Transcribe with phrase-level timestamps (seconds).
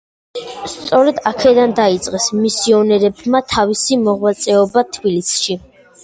[0.69, 5.59] სწორედ აქედან დაიწყეს მისიონერებმა თავისი მოღვაწეობა თბილისში.